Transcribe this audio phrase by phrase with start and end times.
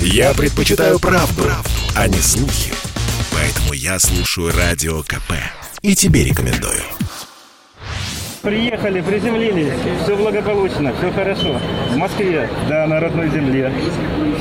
[0.00, 2.72] Я предпочитаю правду, правду, а не слухи.
[3.32, 5.32] Поэтому я слушаю Радио КП.
[5.82, 6.82] И тебе рекомендую.
[8.42, 9.72] Приехали, приземлились,
[10.04, 11.60] все благополучно, все хорошо.
[11.90, 13.72] В Москве, да, на родной земле.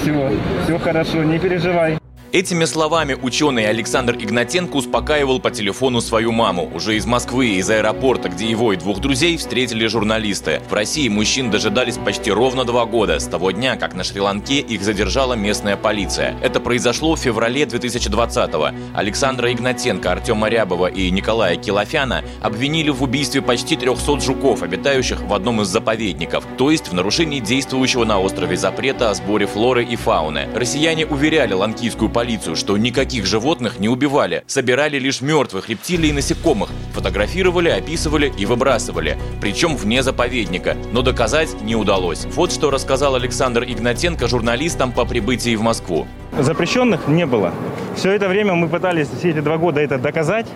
[0.00, 0.32] Все,
[0.64, 1.98] все хорошо, не переживай.
[2.32, 6.70] Этими словами ученый Александр Игнатенко успокаивал по телефону свою маму.
[6.72, 10.62] Уже из Москвы, из аэропорта, где его и двух друзей встретили журналисты.
[10.70, 14.84] В России мужчин дожидались почти ровно два года, с того дня, как на Шри-Ланке их
[14.84, 16.36] задержала местная полиция.
[16.40, 18.76] Это произошло в феврале 2020-го.
[18.94, 25.34] Александра Игнатенко, Артема Рябова и Николая Килофяна обвинили в убийстве почти 300 жуков, обитающих в
[25.34, 29.96] одном из заповедников, то есть в нарушении действующего на острове запрета о сборе флоры и
[29.96, 30.48] фауны.
[30.54, 36.12] Россияне уверяли ланкийскую полицию, полицию, что никаких животных не убивали, собирали лишь мертвых рептилий и
[36.12, 42.26] насекомых, фотографировали, описывали и выбрасывали, причем вне заповедника, но доказать не удалось.
[42.34, 46.06] Вот что рассказал Александр Игнатенко журналистам по прибытии в Москву.
[46.38, 47.54] Запрещенных не было.
[47.96, 50.46] Все это время мы пытались все эти два года это доказать,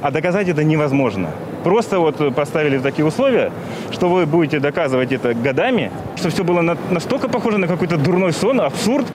[0.00, 1.28] а доказать это невозможно.
[1.64, 3.52] Просто вот поставили такие условия,
[3.90, 8.62] что вы будете доказывать это годами, что все было настолько похоже на какой-то дурной сон,
[8.62, 9.06] абсурд.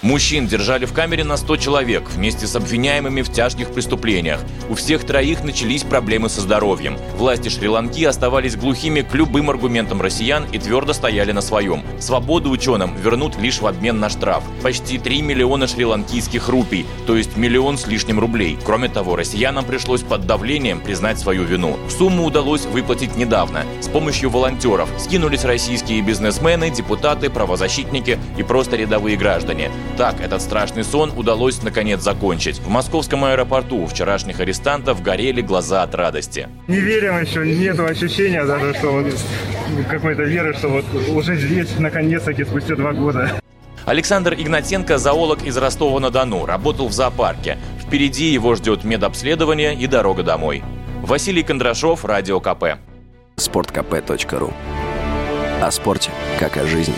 [0.00, 4.38] Мужчин держали в камере на 100 человек вместе с обвиняемыми в тяжких преступлениях.
[4.70, 6.96] У всех троих начались проблемы со здоровьем.
[7.16, 11.82] Власти Шри-Ланки оставались глухими к любым аргументам россиян и твердо стояли на своем.
[11.98, 14.44] Свободу ученым вернут лишь в обмен на штраф.
[14.62, 18.56] Почти 3 миллиона шри-ланкийских рупий, то есть миллион с лишним рублей.
[18.64, 21.76] Кроме того, россиянам пришлось под давлением признать свою вину.
[21.88, 23.64] Сумму удалось выплатить недавно.
[23.80, 29.72] С помощью волонтеров скинулись российские бизнесмены, депутаты, правозащитники и просто рядовые граждане.
[29.96, 32.58] Так, этот страшный сон удалось наконец закончить.
[32.58, 36.48] В московском аэропорту у вчерашних арестантов горели глаза от радости.
[36.68, 39.06] Не верим еще, нету ощущения даже, что вот
[39.88, 43.40] какой-то веры, что вот уже здесь, наконец-таки, спустя два года.
[43.86, 47.56] Александр Игнатенко– зоолог из Ростова-на-Дону, работал в зоопарке.
[47.80, 50.62] Впереди его ждет медобследование и дорога домой.
[51.02, 52.78] Василий Кондрашов, Радио КП.
[53.36, 54.52] Спорткп.ру
[55.62, 56.94] О спорте, как о жизни.